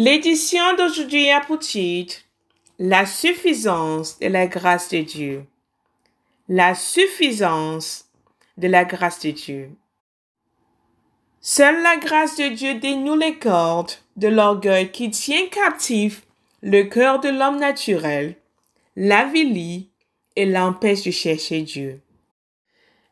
L'édition 0.00 0.76
d'aujourd'hui 0.76 1.28
a 1.28 1.40
pour 1.40 1.58
La 2.78 3.04
suffisance 3.04 4.20
de 4.20 4.28
la 4.28 4.46
grâce 4.46 4.90
de 4.90 4.98
Dieu. 4.98 5.44
La 6.48 6.76
suffisance 6.76 8.04
de 8.58 8.68
la 8.68 8.84
grâce 8.84 9.18
de 9.18 9.32
Dieu. 9.32 9.70
Seule 11.40 11.82
la 11.82 11.96
grâce 11.96 12.36
de 12.36 12.46
Dieu 12.46 12.74
dénoue 12.74 13.16
les 13.16 13.40
cordes 13.40 13.90
de 14.14 14.28
l'orgueil 14.28 14.92
qui 14.92 15.10
tient 15.10 15.48
captif 15.48 16.22
le 16.62 16.84
cœur 16.84 17.18
de 17.18 17.30
l'homme 17.30 17.58
naturel, 17.58 18.36
l'avilit 18.94 19.90
et 20.36 20.46
l'empêche 20.46 21.02
de 21.02 21.10
chercher 21.10 21.62
Dieu. 21.62 22.00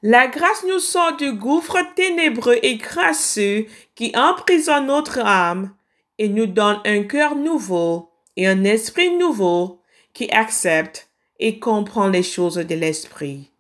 La 0.05 0.29
grâce 0.29 0.65
nous 0.69 0.79
sort 0.79 1.17
du 1.17 1.33
gouffre 1.33 1.79
ténébreux 1.97 2.61
et 2.63 2.79
crasseux 2.79 3.67
qui 3.97 4.13
emprisonne 4.15 4.87
notre 4.87 5.19
âme 5.19 5.75
et 6.19 6.29
nous 6.29 6.47
donne 6.47 6.81
un 6.85 7.03
cœur 7.03 7.35
nouveau 7.37 8.11
et 8.37 8.47
un 8.47 8.65
esprit 8.65 9.17
nouveau 9.17 9.81
qui 10.13 10.31
accepte 10.31 11.09
et 11.39 11.59
comprend 11.59 12.09
les 12.09 12.23
choses 12.23 12.57
de 12.57 12.75
l'esprit. 12.75 13.51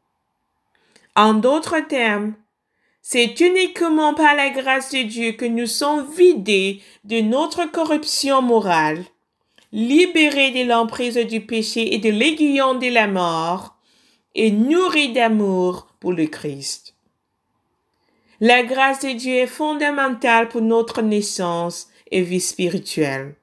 En 1.15 1.35
d'autres 1.35 1.81
termes, 1.81 2.35
c'est 3.03 3.41
uniquement 3.41 4.15
par 4.15 4.35
la 4.35 4.51
grâce 4.51 4.91
de 4.91 5.03
Dieu 5.03 5.33
que 5.33 5.45
nous 5.45 5.67
sommes 5.67 6.11
vidés 6.13 6.81
de 7.05 7.21
notre 7.21 7.71
corruption 7.71 8.43
morale, 8.43 9.05
libérés 9.73 10.51
de 10.51 10.69
l'emprise 10.69 11.17
du 11.17 11.41
péché 11.41 11.95
et 11.95 11.99
de 11.99 12.11
l'aiguillon 12.11 12.75
de 12.75 12.89
la 12.89 13.07
mort, 13.07 13.77
et 14.35 14.51
nourris 14.51 15.13
d'amour 15.13 15.87
pour 16.01 16.13
le 16.13 16.27
Christ. 16.27 16.95
La 18.41 18.63
grâce 18.63 19.01
de 19.01 19.13
Dieu 19.13 19.35
est 19.35 19.47
fondamentale 19.47 20.49
pour 20.49 20.61
notre 20.61 21.01
naissance 21.01 21.89
et 22.11 22.23
vie 22.23 22.41
spirituelle. 22.41 23.35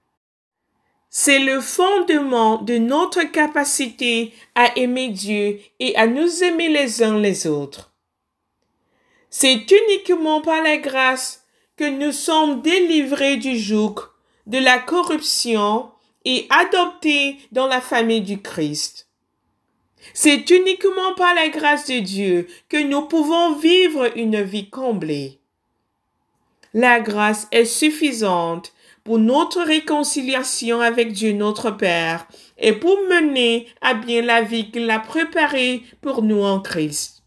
C'est 1.10 1.40
le 1.40 1.62
fondement 1.62 2.58
de 2.58 2.78
notre 2.78 3.24
capacité 3.24 4.34
à 4.56 4.76
aimer 4.78 5.10
Dieu 5.10 5.60
et 5.80 5.96
à 5.96 6.08
nous 6.08 6.44
aimer 6.44 6.70
les 6.70 7.04
uns 7.04 7.20
les 7.20 7.46
autres. 7.46 7.94
C'est 9.30 9.66
uniquement 9.70 10.42
par 10.42 10.64
la 10.64 10.78
grâce 10.78 11.46
que 11.78 11.88
nous 11.88 12.12
sommes 12.12 12.62
délivrés 12.62 13.38
du 13.38 13.58
joug 13.58 13.96
de 14.48 14.58
la 14.58 14.80
corruption 14.80 15.92
et 16.26 16.48
adoptés 16.50 17.38
dans 17.52 17.68
la 17.68 17.82
famille 17.82 18.22
du 18.22 18.42
Christ. 18.42 19.08
C'est 20.14 20.50
uniquement 20.50 21.14
par 21.16 21.34
la 21.36 21.50
grâce 21.50 21.88
de 21.88 22.00
Dieu 22.00 22.48
que 22.70 22.82
nous 22.82 23.04
pouvons 23.04 23.56
vivre 23.56 24.12
une 24.18 24.42
vie 24.42 24.70
comblée 24.70 25.43
la 26.74 27.00
grâce 27.00 27.48
est 27.52 27.66
suffisante 27.66 28.74
pour 29.04 29.20
notre 29.20 29.62
réconciliation 29.62 30.82
avec 30.82 31.12
Dieu 31.12 31.34
notre 31.34 31.72
Père 31.72 32.26
et 32.58 32.74
pour 32.74 32.98
mener 33.10 33.68
à 33.82 33.94
bien 33.94 34.22
la 34.22 34.42
vie 34.42 34.72
qu'il 34.72 34.90
a 34.90 35.00
préparée 35.00 35.84
pour 36.02 36.24
nous 36.24 36.42
en 36.42 36.60
Christ. 36.62 37.24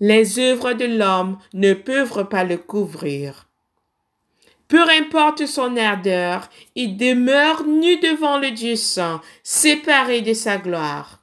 Les 0.00 0.38
œuvres 0.38 0.72
de 0.72 0.84
l'homme 0.84 1.38
ne 1.52 1.74
peuvent 1.74 2.28
pas 2.28 2.44
le 2.44 2.56
couvrir. 2.56 3.48
Peu 4.68 4.82
importe 4.88 5.46
son 5.46 5.76
ardeur, 5.76 6.48
il 6.74 6.96
demeure 6.96 7.64
nu 7.66 7.98
devant 7.98 8.38
le 8.38 8.50
Dieu 8.52 8.74
saint, 8.74 9.20
séparé 9.42 10.22
de 10.22 10.32
sa 10.32 10.56
gloire. 10.56 11.22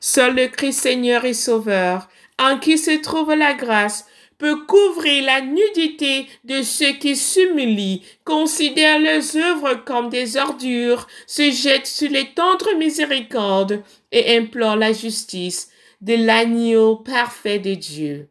Seul 0.00 0.36
le 0.36 0.48
Christ 0.48 0.80
Seigneur 0.80 1.24
et 1.24 1.34
Sauveur, 1.34 2.08
en 2.38 2.58
qui 2.58 2.78
se 2.78 2.98
trouve 3.02 3.34
la 3.34 3.54
grâce, 3.54 4.06
peut 4.38 4.64
couvrir 4.66 5.24
la 5.24 5.40
nudité 5.40 6.26
de 6.44 6.62
ceux 6.62 6.92
qui 6.92 7.16
s'humilient, 7.16 8.02
considèrent 8.24 9.00
leurs 9.00 9.36
œuvres 9.36 9.84
comme 9.84 10.10
des 10.10 10.36
ordures, 10.36 11.06
se 11.26 11.50
jettent 11.50 11.86
sur 11.86 12.10
les 12.10 12.32
tendres 12.34 12.74
miséricordes 12.76 13.82
et 14.12 14.36
implorent 14.36 14.76
la 14.76 14.92
justice 14.92 15.70
de 16.00 16.14
l'agneau 16.14 16.96
parfait 16.96 17.58
de 17.58 17.74
Dieu. 17.74 18.28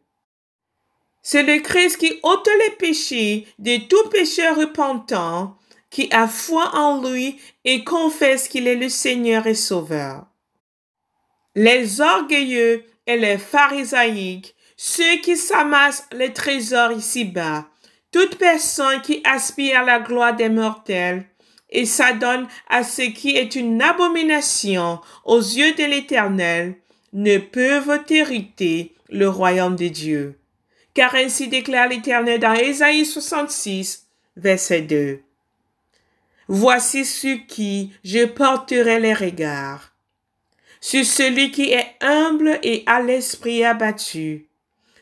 C'est 1.22 1.42
le 1.42 1.60
Christ 1.60 1.98
qui 1.98 2.20
ôte 2.22 2.48
les 2.64 2.76
péchés 2.76 3.46
de 3.58 3.78
tout 3.88 4.08
pécheur 4.10 4.56
repentant, 4.56 5.56
qui 5.90 6.08
a 6.12 6.28
foi 6.28 6.76
en 6.76 7.02
lui 7.02 7.36
et 7.64 7.82
confesse 7.82 8.48
qu'il 8.48 8.68
est 8.68 8.76
le 8.76 8.88
Seigneur 8.88 9.46
et 9.46 9.54
Sauveur. 9.54 10.26
Les 11.56 12.00
orgueilleux 12.00 12.84
et 13.06 13.16
les 13.16 13.38
pharisaïques 13.38 14.55
ceux 14.76 15.16
qui 15.22 15.36
s'amassent 15.36 16.06
les 16.12 16.32
trésors 16.32 16.92
ici-bas, 16.92 17.66
toute 18.12 18.36
personne 18.36 19.00
qui 19.02 19.20
aspire 19.24 19.80
à 19.80 19.84
la 19.84 20.00
gloire 20.00 20.36
des 20.36 20.48
mortels 20.48 21.24
et 21.70 21.86
s'adonne 21.86 22.46
à 22.68 22.84
ce 22.84 23.02
qui 23.02 23.36
est 23.36 23.56
une 23.56 23.82
abomination 23.82 25.00
aux 25.24 25.40
yeux 25.40 25.74
de 25.74 25.84
l'Éternel, 25.84 26.76
ne 27.12 27.38
peuvent 27.38 28.02
hériter 28.08 28.94
le 29.08 29.28
royaume 29.28 29.76
de 29.76 29.88
Dieu. 29.88 30.38
Car 30.94 31.14
ainsi 31.14 31.48
déclare 31.48 31.88
l'Éternel 31.88 32.40
dans 32.40 32.54
Ésaïe 32.54 33.04
66, 33.04 34.06
verset 34.36 34.82
2. 34.82 35.20
Voici 36.48 37.04
sur 37.04 37.38
qui 37.48 37.92
je 38.04 38.24
porterai 38.24 39.00
les 39.00 39.14
regards, 39.14 39.92
sur 40.80 41.04
celui 41.04 41.50
qui 41.50 41.72
est 41.72 41.96
humble 42.00 42.60
et 42.62 42.84
à 42.86 43.02
l'esprit 43.02 43.64
abattu, 43.64 44.46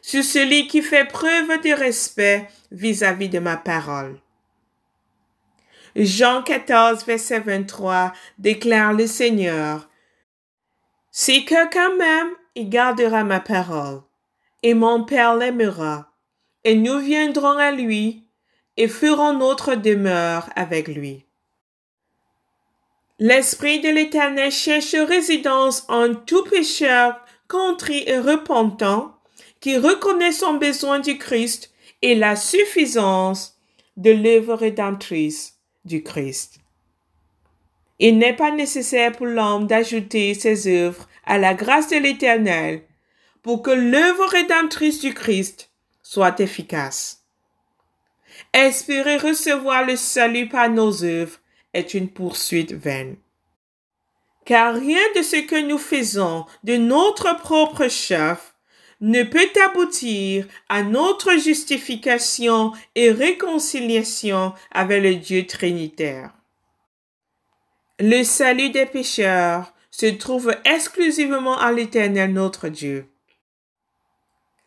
sur 0.07 0.23
celui 0.23 0.67
qui 0.67 0.83
fait 0.83 1.07
preuve 1.07 1.63
de 1.63 1.73
respect 1.73 2.47
vis-à-vis 2.71 3.31
de 3.31 3.39
ma 3.39 3.57
parole. 3.57 4.19
Jean 5.97 6.43
14, 6.43 7.07
verset 7.07 7.41
23 7.41 8.13
déclare 8.37 8.93
le 8.93 9.07
Seigneur, 9.07 9.89
Si 11.11 11.47
quelqu'un 11.47 11.95
m'aime, 11.97 12.33
il 12.55 12.69
gardera 12.69 13.25
ma 13.25 13.41
parole, 13.41 14.03
et 14.63 14.75
mon 14.75 15.05
Père 15.05 15.37
l'aimera, 15.37 16.13
et 16.65 16.75
nous 16.75 16.99
viendrons 16.99 17.57
à 17.57 17.71
lui, 17.71 18.25
et 18.77 18.89
ferons 18.89 19.33
notre 19.33 19.75
demeure 19.75 20.51
avec 20.55 20.89
lui. 20.89 21.25
L'Esprit 23.19 23.81
de 23.81 23.89
l'Éternel 23.89 24.53
cherche 24.53 24.97
résidence 24.97 25.87
en 25.89 26.15
tout 26.15 26.45
pécheur 26.45 27.19
contrit 27.49 28.05
et 28.07 28.19
repentant, 28.19 29.14
qui 29.65 29.79
reconnaît 29.79 30.31
son 30.31 30.59
besoin 30.59 30.99
du 30.99 31.17
Christ 31.17 31.73
et 32.03 32.15
la 32.15 32.37
suffisance 32.37 33.59
de 33.97 34.11
l'œuvre 34.11 34.53
rédemptrice 34.53 35.55
du 35.87 36.03
Christ. 36.03 36.59
Il 37.99 38.19
n'est 38.19 38.37
pas 38.37 38.51
nécessaire 38.51 39.13
pour 39.13 39.25
l'homme 39.25 39.67
d'ajouter 39.67 40.35
ses 40.35 40.67
œuvres 40.69 41.09
à 41.25 41.39
la 41.39 41.55
grâce 41.55 41.89
de 41.89 41.97
l'Éternel 41.97 42.83
pour 43.41 43.63
que 43.63 43.71
l'œuvre 43.71 44.27
rédemptrice 44.27 45.01
du 45.01 45.15
Christ 45.15 45.71
soit 46.03 46.41
efficace. 46.41 47.25
Espérer 48.53 49.17
recevoir 49.17 49.87
le 49.87 49.97
salut 49.97 50.47
par 50.51 50.69
nos 50.69 51.05
œuvres 51.05 51.39
est 51.73 51.95
une 51.95 52.11
poursuite 52.11 52.75
vaine. 52.75 53.17
Car 54.45 54.75
rien 54.75 55.01
de 55.17 55.23
ce 55.23 55.37
que 55.37 55.67
nous 55.67 55.79
faisons 55.79 56.45
de 56.65 56.77
notre 56.77 57.35
propre 57.39 57.89
chef 57.89 58.54
ne 59.05 59.23
peut 59.23 59.51
aboutir 59.67 60.47
à 60.71 60.83
notre 60.83 61.37
justification 61.37 62.73
et 62.95 63.11
réconciliation 63.11 64.55
avec 64.71 65.03
le 65.03 65.17
Dieu 65.17 65.47
trinitaire. 65.47 66.33
Le 68.01 68.25
salut 68.25 68.71
des 68.71 68.87
pécheurs 68.87 69.75
se 69.91 70.07
trouve 70.07 70.57
exclusivement 70.65 71.59
à 71.59 71.71
l'Éternel 71.71 72.33
notre 72.33 72.69
Dieu. 72.69 73.07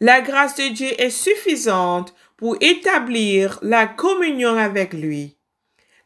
La 0.02 0.22
grâce 0.22 0.56
de 0.56 0.68
Dieu 0.68 1.02
est 1.02 1.10
suffisante 1.10 2.14
pour 2.38 2.58
établir 2.62 3.58
la 3.64 3.88
communion 3.88 4.56
avec 4.56 4.94
lui. 4.94 5.36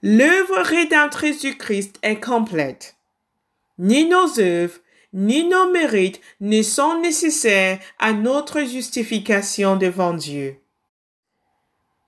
L'œuvre 0.04 0.62
rédemptrice 0.62 1.42
du 1.42 1.57
Christ 1.57 1.98
est 2.01 2.24
complète. 2.24 2.95
Ni 3.78 4.06
nos 4.06 4.39
œuvres, 4.39 4.80
ni 5.13 5.44
nos 5.48 5.72
mérites 5.72 6.22
ne 6.40 6.62
sont 6.62 7.00
nécessaires 7.00 7.80
à 8.00 8.13
notre 8.13 8.63
justification 8.63 9.75
devant 9.75 10.13
Dieu. 10.13 10.58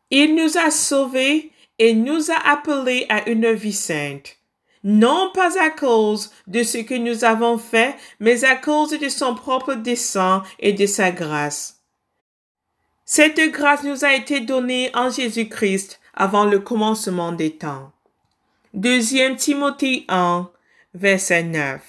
Il 0.09 0.35
nous 0.35 0.57
a 0.57 0.71
sauvés 0.71 1.51
et 1.79 1.93
nous 1.93 2.31
a 2.31 2.51
appelés 2.51 3.05
à 3.09 3.27
une 3.29 3.51
vie 3.51 3.73
sainte, 3.73 4.37
non 4.83 5.31
pas 5.33 5.59
à 5.59 5.69
cause 5.69 6.31
de 6.47 6.63
ce 6.63 6.77
que 6.77 6.93
nous 6.93 7.23
avons 7.23 7.57
fait, 7.57 7.95
mais 8.19 8.43
à 8.43 8.55
cause 8.55 8.91
de 8.91 9.09
son 9.09 9.35
propre 9.35 9.73
dessein 9.73 10.43
et 10.59 10.73
de 10.73 10.85
sa 10.85 11.11
grâce. 11.11 11.81
Cette 13.05 13.39
grâce 13.51 13.83
nous 13.83 14.05
a 14.05 14.13
été 14.13 14.39
donnée 14.39 14.91
en 14.93 15.09
Jésus-Christ 15.09 15.99
avant 16.13 16.45
le 16.45 16.59
commencement 16.59 17.31
des 17.31 17.57
temps. 17.57 17.91
Deuxième 18.73 19.35
Timothée 19.35 20.05
1, 20.07 20.49
verset 20.93 21.43
9. 21.43 21.81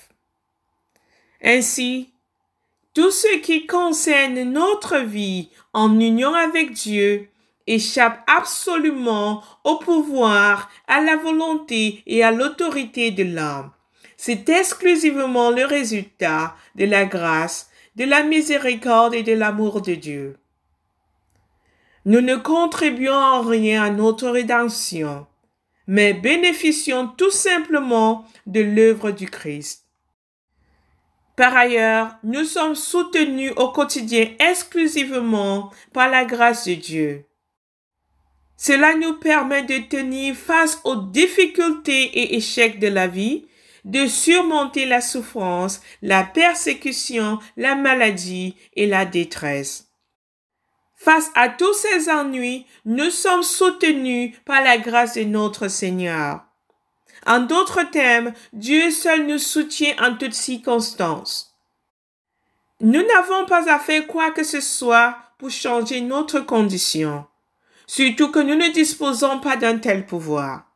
Ainsi, 1.45 2.11
tout 2.95 3.11
ce 3.11 3.37
qui 3.39 3.67
concerne 3.67 4.43
notre 4.45 4.97
vie 4.99 5.51
en 5.75 6.01
union 6.01 6.33
avec 6.33 6.73
Dieu 6.73 7.29
échappe 7.67 8.21
absolument 8.27 9.43
au 9.63 9.77
pouvoir, 9.77 10.71
à 10.87 11.03
la 11.03 11.17
volonté 11.17 12.03
et 12.07 12.25
à 12.25 12.31
l'autorité 12.31 13.11
de 13.11 13.25
l'homme. 13.25 13.71
C'est 14.17 14.49
exclusivement 14.49 15.51
le 15.51 15.67
résultat 15.67 16.57
de 16.77 16.87
la 16.87 17.05
grâce, 17.05 17.71
de 17.97 18.05
la 18.05 18.23
miséricorde 18.23 19.15
et 19.15 19.23
de 19.23 19.33
l'amour 19.33 19.83
de 19.83 19.95
Dieu. 19.95 20.39
Nous 22.07 22.21
ne 22.21 22.37
contribuons 22.37 23.13
en 23.13 23.43
rien 23.43 23.83
à 23.83 23.91
notre 23.91 24.29
rédemption, 24.29 25.27
mais 25.87 26.15
bénéficions 26.15 27.09
tout 27.09 27.31
simplement 27.31 28.25
de 28.47 28.61
l'œuvre 28.61 29.11
du 29.11 29.29
Christ. 29.29 29.84
Par 31.37 31.57
ailleurs, 31.57 32.17
nous 32.23 32.45
sommes 32.45 32.77
soutenus 32.77 33.53
au 33.57 33.71
quotidien 33.71 34.29
exclusivement 34.39 35.71
par 35.93 36.09
la 36.09 36.25
grâce 36.25 36.67
de 36.67 36.75
Dieu. 36.75 37.25
Cela 38.57 38.95
nous 38.95 39.15
permet 39.15 39.65
de 39.65 39.79
tenir 39.79 40.37
face 40.37 40.81
aux 40.85 40.97
difficultés 40.97 42.05
et 42.05 42.37
échecs 42.37 42.79
de 42.79 42.87
la 42.87 43.09
vie, 43.09 43.47
de 43.85 44.07
surmonter 44.07 44.87
la 44.87 45.01
souffrance, 45.01 45.81
la 46.03 46.23
persécution, 46.23 47.41
la 47.57 47.75
maladie 47.75 48.57
et 48.75 48.87
la 48.87 49.05
détresse. 49.05 49.89
Face 50.97 51.31
à 51.35 51.49
tous 51.49 51.75
ces 51.75 52.09
ennuis, 52.09 52.65
nous 52.87 53.11
sommes 53.11 53.43
soutenus 53.43 54.35
par 54.47 54.63
la 54.63 54.79
grâce 54.79 55.15
de 55.17 55.25
notre 55.25 55.69
Seigneur. 55.69 56.44
En 57.27 57.41
d'autres 57.41 57.83
termes, 57.91 58.33
Dieu 58.53 58.91
seul 58.91 59.27
nous 59.27 59.39
soutient 59.39 59.95
en 60.01 60.15
toutes 60.17 60.35
circonstances. 60.35 61.55
Nous 62.81 63.03
n'avons 63.03 63.47
pas 63.47 63.71
à 63.73 63.79
faire 63.79 64.07
quoi 64.07 64.31
que 64.31 64.45
ce 64.45 64.61
soit 64.61 65.17
pour 65.39 65.51
changer 65.51 66.01
notre 66.01 66.41
condition, 66.41 67.27
surtout 67.87 68.31
que 68.31 68.41
nous 68.41 68.57
ne 68.57 68.73
disposons 68.73 69.41
pas 69.41 69.57
d'un 69.57 69.79
tel 69.79 70.07
pouvoir. 70.07 70.67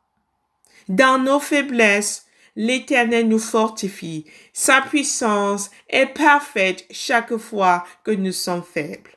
Dans 0.87 1.19
nos 1.19 1.39
faiblesses, 1.39 2.25
l'Éternel 2.55 3.27
nous 3.27 3.39
fortifie. 3.39 4.25
Sa 4.53 4.81
puissance 4.81 5.69
est 5.87 6.07
parfaite 6.07 6.85
chaque 6.89 7.37
fois 7.37 7.85
que 8.03 8.11
nous 8.11 8.31
sommes 8.31 8.63
faibles. 8.63 9.11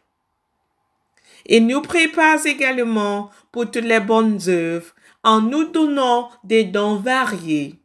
Il 1.47 1.67
nous 1.67 1.83
prépare 1.83 2.47
également 2.47 3.31
pour 3.51 3.71
toutes 3.71 3.85
les 3.85 4.01
bonnes 4.01 4.39
œuvres 4.49 4.95
en 5.25 5.41
nous 5.41 5.65
donnant 5.65 6.31
des 6.45 6.65
dons 6.65 6.97
variés. 6.97 7.81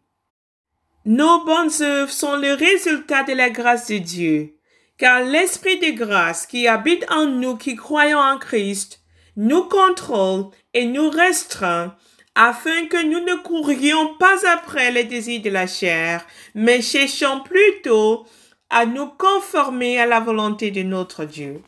Nos 1.06 1.46
bonnes 1.46 1.72
œuvres 1.82 2.12
sont 2.12 2.36
le 2.36 2.54
résultat 2.54 3.24
de 3.24 3.34
la 3.34 3.50
grâce 3.50 3.88
de 3.88 3.98
Dieu, 3.98 4.58
car 4.98 5.22
l'Esprit 5.22 5.80
de 5.80 5.92
grâce 5.98 6.46
qui 6.46 6.68
habite 6.68 7.06
en 7.12 7.26
nous 7.28 7.56
qui 7.56 7.76
croyons 7.76 8.20
en 8.20 8.38
Christ 8.38 9.02
nous 9.38 9.64
contrôle 9.64 10.48
et 10.74 10.86
nous 10.86 11.10
restreint 11.10 11.96
afin 12.36 12.88
que 12.88 13.04
nous 13.04 13.20
ne 13.20 13.36
courions 13.42 14.16
pas 14.18 14.48
après 14.52 14.92
les 14.92 15.06
désirs 15.06 15.42
de 15.42 15.50
la 15.50 15.66
chair, 15.66 16.26
mais 16.54 16.82
cherchons 16.82 17.42
plutôt 17.42 18.26
à 18.70 18.86
nous 18.86 19.08
conformer 19.08 20.00
à 20.00 20.06
la 20.06 20.20
volonté 20.20 20.72
de 20.72 20.84
notre 20.84 21.26
Dieu. 21.26 21.62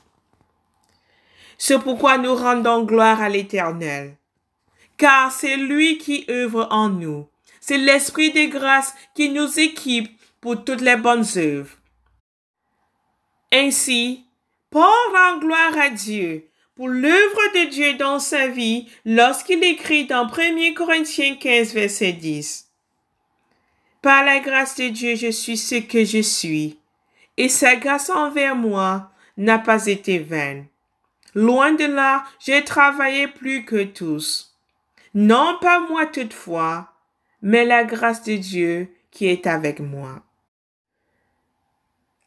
C'est 1.58 1.80
pourquoi 1.80 2.18
nous 2.18 2.36
rendons 2.36 2.84
gloire 2.84 3.22
à 3.22 3.30
l'Éternel, 3.30 4.16
car 5.00 5.32
c'est 5.32 5.58
lui 5.58 5.98
qui 5.98 6.26
œuvre 6.30 6.68
en 6.70 6.90
nous. 6.90 7.28
C'est 7.60 7.78
l'Esprit 7.78 8.32
de 8.32 8.46
grâce 8.46 8.94
qui 9.16 9.30
nous 9.30 9.60
équipe 9.60 10.12
pour 10.42 10.64
toutes 10.64 10.82
les 10.82 10.98
bonnes 10.98 11.26
œuvres. 11.38 11.76
Ainsi, 13.52 14.26
Paul 14.70 14.84
rend 15.14 15.40
gloire 15.40 15.78
à 15.78 15.90
Dieu 15.90 16.48
pour 16.76 16.90
l'œuvre 16.90 17.54
de 17.56 17.70
Dieu 17.70 17.94
dans 17.96 18.20
sa 18.20 18.48
vie 18.48 18.88
lorsqu'il 19.06 19.64
écrit 19.64 20.06
dans 20.06 20.28
1 20.28 20.74
Corinthiens 20.74 21.36
15, 21.36 21.74
verset 21.74 22.14
10. 22.14 22.68
Par 24.02 24.24
la 24.24 24.40
grâce 24.40 24.76
de 24.76 24.90
Dieu, 24.90 25.16
je 25.16 25.32
suis 25.32 25.58
ce 25.58 25.76
que 25.76 26.06
je 26.06 26.22
suis, 26.22 26.78
et 27.38 27.50
sa 27.50 27.76
grâce 27.76 28.10
envers 28.10 28.56
moi 28.56 29.12
n'a 29.38 29.60
pas 29.60 29.88
été 29.88 30.20
vaine. 30.20 30.68
Loin 31.36 31.74
de 31.74 31.86
là, 31.86 32.24
j'ai 32.40 32.64
travaillé 32.64 33.28
plus 33.28 33.66
que 33.66 33.84
tous. 33.84 34.49
Non 35.14 35.58
pas 35.62 35.80
moi 35.80 36.06
toutefois, 36.06 36.94
mais 37.42 37.66
la 37.66 37.84
grâce 37.84 38.24
de 38.24 38.36
Dieu 38.36 38.94
qui 39.12 39.28
est 39.28 39.48
avec 39.48 39.80
moi. 39.80 40.24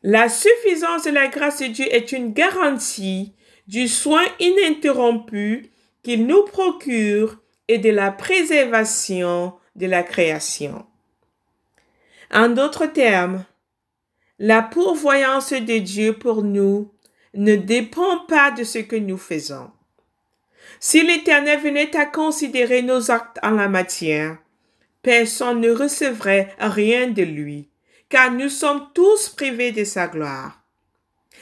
La 0.03 0.29
suffisance 0.29 1.05
de 1.05 1.11
la 1.11 1.29
grâce 1.29 1.61
de 1.61 1.67
Dieu 1.67 1.87
est 1.91 2.11
une 2.13 2.33
garantie 2.33 3.35
du 3.69 3.87
soin 3.87 4.25
ininterrompu 4.41 5.71
qu'il 6.03 6.27
nous 6.27 6.45
procure 6.45 7.41
et 7.69 7.79
de 7.79 7.91
la 7.91 8.11
préservation 8.11 9.55
de 9.77 9.87
la 9.87 10.03
création. 10.03 10.85
En 12.33 12.49
d'autres 12.49 12.87
termes, 12.87 13.45
la 14.39 14.63
pourvoyance 14.63 15.53
de 15.53 15.79
Dieu 15.79 16.15
pour 16.15 16.43
nous 16.43 16.93
ne 17.35 17.55
dépend 17.55 18.19
pas 18.27 18.51
de 18.51 18.65
ce 18.65 18.79
que 18.79 18.97
nous 18.97 19.19
faisons. 19.19 19.71
Si 20.81 21.03
l'Éternel 21.03 21.61
venait 21.61 21.97
à 21.97 22.07
considérer 22.07 22.83
nos 22.83 23.11
actes 23.11 23.39
en 23.43 23.53
la 23.53 23.69
matière, 23.69 24.39
personne 25.03 25.61
ne 25.61 25.71
recevrait 25.71 26.55
rien 26.59 27.09
de 27.09 27.23
lui, 27.23 27.69
car 28.09 28.33
nous 28.33 28.49
sommes 28.49 28.89
tous 28.95 29.29
privés 29.29 29.73
de 29.73 29.85
sa 29.85 30.07
gloire. 30.07 30.61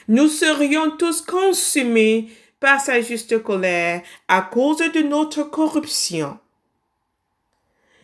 Nous 0.08 0.28
serions 0.28 0.90
tous 0.96 1.22
consumés 1.22 2.28
par 2.58 2.81
sa 2.81 3.00
juste 3.00 3.43
colère 3.43 4.02
à 4.28 4.43
cause 4.43 4.78
de 4.78 5.00
notre 5.00 5.43
corruption. 5.43 6.38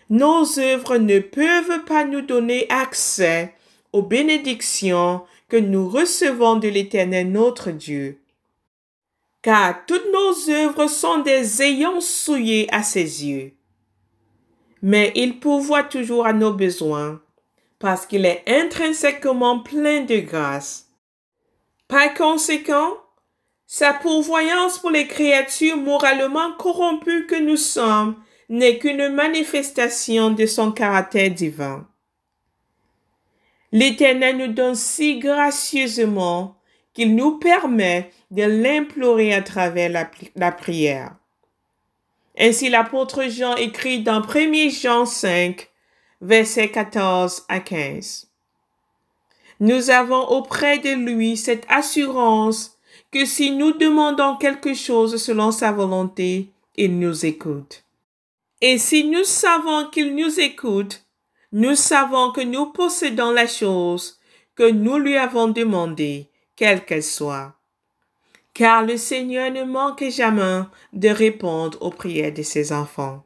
Nos 0.08 0.58
œuvres 0.58 0.98
ne 0.98 1.18
peuvent 1.18 1.84
pas 1.84 2.04
nous 2.04 2.22
donner 2.22 2.66
accès 2.70 3.54
aux 3.92 4.02
bénédictions 4.02 5.22
que 5.48 5.56
nous 5.56 5.88
recevons 5.88 6.56
de 6.56 6.68
l'Éternel 6.68 7.30
notre 7.30 7.70
Dieu. 7.70 8.20
Car 9.46 9.86
toutes 9.86 10.12
nos 10.12 10.50
œuvres 10.50 10.88
sont 10.88 11.18
des 11.18 11.62
ayants 11.62 12.00
souillés 12.00 12.66
à 12.74 12.82
ses 12.82 13.24
yeux. 13.24 13.52
Mais 14.82 15.12
il 15.14 15.38
pourvoit 15.38 15.84
toujours 15.84 16.26
à 16.26 16.32
nos 16.32 16.52
besoins, 16.52 17.22
parce 17.78 18.06
qu'il 18.06 18.26
est 18.26 18.42
intrinsèquement 18.48 19.60
plein 19.60 20.00
de 20.00 20.16
grâce. 20.16 20.88
Par 21.86 22.12
conséquent, 22.14 22.94
sa 23.68 23.94
pourvoyance 23.94 24.80
pour 24.80 24.90
les 24.90 25.06
créatures 25.06 25.76
moralement 25.76 26.50
corrompues 26.58 27.28
que 27.28 27.40
nous 27.40 27.56
sommes 27.56 28.16
n'est 28.48 28.80
qu'une 28.80 29.10
manifestation 29.10 30.32
de 30.32 30.46
son 30.46 30.72
caractère 30.72 31.30
divin. 31.30 31.86
L'Éternel 33.70 34.38
nous 34.38 34.52
donne 34.52 34.74
si 34.74 35.20
gracieusement 35.20 36.60
qu'il 36.94 37.14
nous 37.14 37.38
permet 37.38 38.10
de 38.30 38.42
l'implorer 38.42 39.32
à 39.32 39.42
travers 39.42 39.90
la, 40.34 40.52
prière. 40.52 41.14
Ainsi 42.38 42.68
l'apôtre 42.68 43.28
Jean 43.28 43.54
écrit 43.56 44.02
dans 44.02 44.22
1 44.22 44.68
Jean 44.70 45.06
5, 45.06 45.68
versets 46.20 46.70
14 46.70 47.44
à 47.48 47.60
15. 47.60 48.28
Nous 49.60 49.90
avons 49.90 50.22
auprès 50.28 50.78
de 50.78 50.90
lui 50.90 51.36
cette 51.36 51.64
assurance 51.68 52.78
que 53.10 53.24
si 53.24 53.52
nous 53.52 53.72
demandons 53.72 54.36
quelque 54.36 54.74
chose 54.74 55.16
selon 55.22 55.50
sa 55.50 55.72
volonté, 55.72 56.50
il 56.76 56.98
nous 56.98 57.24
écoute. 57.24 57.84
Et 58.60 58.78
si 58.78 59.04
nous 59.04 59.24
savons 59.24 59.88
qu'il 59.90 60.14
nous 60.14 60.40
écoute, 60.40 61.04
nous 61.52 61.74
savons 61.74 62.32
que 62.32 62.40
nous 62.40 62.66
possédons 62.66 63.30
la 63.30 63.46
chose 63.46 64.18
que 64.54 64.68
nous 64.68 64.98
lui 64.98 65.16
avons 65.16 65.48
demandée, 65.48 66.28
quelle 66.56 66.84
qu'elle 66.84 67.02
soit. 67.02 67.54
Car 68.56 68.86
le 68.86 68.96
Seigneur 68.96 69.50
ne 69.50 69.64
manque 69.64 70.04
jamais 70.08 70.62
de 70.94 71.10
répondre 71.10 71.76
aux 71.82 71.90
prières 71.90 72.32
de 72.32 72.40
ses 72.40 72.72
enfants. 72.72 73.22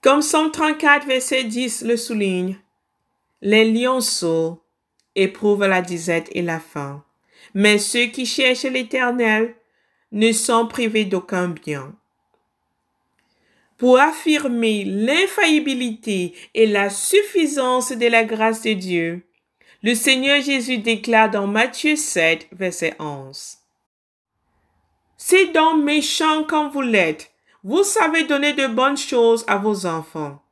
Comme 0.00 0.22
134 0.22 1.06
verset 1.06 1.44
10 1.44 1.82
le 1.82 1.98
souligne, 1.98 2.58
les 3.42 3.70
lionceaux 3.70 4.62
éprouvent 5.14 5.66
la 5.66 5.82
disette 5.82 6.30
et 6.32 6.40
la 6.40 6.60
faim, 6.60 7.04
mais 7.52 7.76
ceux 7.76 8.06
qui 8.06 8.24
cherchent 8.24 8.62
l'Éternel 8.62 9.54
ne 10.12 10.32
sont 10.32 10.66
privés 10.66 11.04
d'aucun 11.04 11.48
bien 11.48 11.94
pour 13.76 13.98
affirmer 13.98 14.84
l'infaillibilité 14.84 16.34
et 16.54 16.66
la 16.66 16.88
suffisance 16.88 17.92
de 17.92 18.06
la 18.06 18.24
grâce 18.24 18.62
de 18.62 18.72
Dieu, 18.72 19.27
le 19.82 19.94
Seigneur 19.94 20.40
Jésus 20.42 20.78
déclare 20.78 21.30
dans 21.30 21.46
Matthieu 21.46 21.96
7, 21.96 22.48
verset 22.52 22.94
11. 22.98 23.58
Si 25.16 25.52
donc 25.52 25.84
méchant 25.84 26.44
comme 26.44 26.70
vous 26.70 26.82
l'êtes, 26.82 27.30
vous 27.64 27.82
savez 27.82 28.24
donner 28.24 28.52
de 28.52 28.66
bonnes 28.66 28.96
choses 28.96 29.44
à 29.46 29.56
vos 29.56 29.86
enfants. 29.86 30.42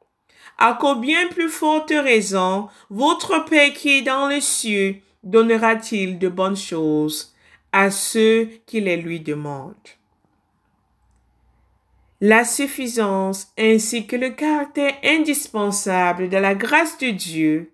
À 0.59 0.76
combien 0.80 1.28
plus 1.28 1.49
forte 1.49 1.90
raison 1.90 2.68
votre 2.88 3.45
Père 3.45 3.73
qui 3.73 3.99
est 3.99 4.02
dans 4.02 4.28
les 4.28 4.40
cieux 4.40 4.97
donnera-t-il 5.23 6.18
de 6.18 6.28
bonnes 6.28 6.56
choses 6.56 7.35
à 7.73 7.90
ceux 7.90 8.49
qui 8.66 8.80
les 8.80 8.97
lui 8.97 9.21
demandent? 9.21 9.75
la 12.21 12.45
suffisance 12.45 13.52
ainsi 13.59 14.06
que 14.06 14.16
le 14.16 14.30
caractère 14.30 14.95
indispensable 15.04 16.28
de 16.30 16.37
la 16.38 16.54
grâce 16.54 16.97
de 16.99 17.11
Dieu 17.11 17.73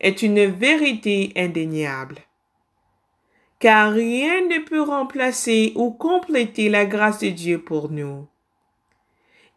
est 0.00 0.22
une 0.22 0.46
vérité 0.46 1.32
indéniable. 1.36 2.18
Car 3.58 3.92
rien 3.92 4.42
ne 4.46 4.58
peut 4.64 4.82
remplacer 4.82 5.72
ou 5.76 5.90
compléter 5.90 6.68
la 6.68 6.84
grâce 6.84 7.20
de 7.20 7.30
Dieu 7.30 7.62
pour 7.62 7.90
nous. 7.90 8.26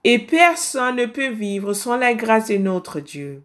Et 0.03 0.19
personne 0.19 0.95
ne 0.95 1.05
peut 1.05 1.29
vivre 1.29 1.73
sans 1.73 1.97
la 1.97 2.13
grâce 2.13 2.47
de 2.47 2.57
notre 2.57 3.01
Dieu. 3.01 3.43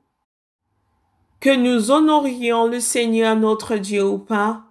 Que 1.40 1.54
nous 1.54 1.90
honorions 1.90 2.66
le 2.66 2.78
Seigneur 2.78 3.36
notre 3.36 3.76
Dieu 3.76 4.04
ou 4.04 4.18
pas, 4.18 4.62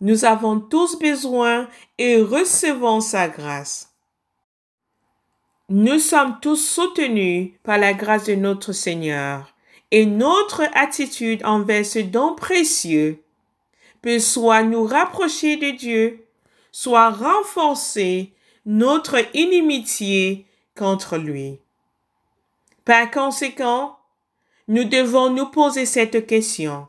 nous 0.00 0.24
avons 0.24 0.60
tous 0.60 0.98
besoin 0.98 1.68
et 1.98 2.20
recevons 2.20 3.00
sa 3.00 3.28
grâce. 3.28 3.94
Nous 5.68 5.98
sommes 5.98 6.38
tous 6.40 6.56
soutenus 6.56 7.52
par 7.62 7.78
la 7.78 7.94
grâce 7.94 8.24
de 8.24 8.34
notre 8.34 8.72
Seigneur 8.72 9.54
et 9.90 10.06
notre 10.06 10.62
attitude 10.74 11.44
envers 11.44 11.84
ce 11.84 11.98
don 11.98 12.34
précieux 12.34 13.22
peut 14.02 14.18
soit 14.18 14.62
nous 14.62 14.84
rapprocher 14.84 15.56
de 15.56 15.70
Dieu, 15.70 16.26
soit 16.72 17.10
renforcer 17.10 18.32
notre 18.66 19.18
inimitié 19.34 20.46
contre 20.76 21.16
lui. 21.16 21.58
Par 22.84 23.10
conséquent, 23.10 23.98
nous 24.68 24.84
devons 24.84 25.30
nous 25.30 25.46
poser 25.46 25.86
cette 25.86 26.26
question. 26.26 26.88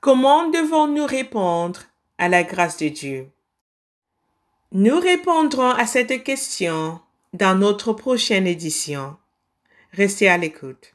Comment 0.00 0.48
devons-nous 0.48 1.06
répondre 1.06 1.82
à 2.18 2.28
la 2.28 2.42
grâce 2.44 2.76
de 2.76 2.88
Dieu? 2.88 3.30
Nous 4.72 4.98
répondrons 4.98 5.70
à 5.70 5.86
cette 5.86 6.24
question 6.24 7.00
dans 7.32 7.58
notre 7.58 7.92
prochaine 7.92 8.46
édition. 8.46 9.16
Restez 9.92 10.28
à 10.28 10.38
l'écoute. 10.38 10.94